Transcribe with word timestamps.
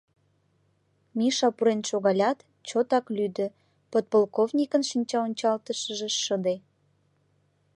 Миша 1.17 1.47
пурен 1.55 1.81
шогалят, 1.89 2.39
чотак 2.67 3.05
лӱдӧ: 3.15 3.47
подполковникын 3.91 4.83
шинчаончалтышыже 4.89 6.09
шыде. 6.23 6.55